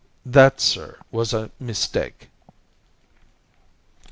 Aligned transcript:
That, 0.25 0.59
sir, 0.59 0.97
was 1.11 1.31
a 1.31 1.51
mistake." 1.59 2.31